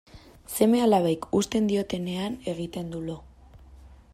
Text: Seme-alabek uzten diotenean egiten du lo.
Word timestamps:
Seme-alabek 0.55 1.27
uzten 1.39 1.69
diotenean 1.73 2.39
egiten 2.55 2.91
du 2.95 3.03
lo. 3.11 3.19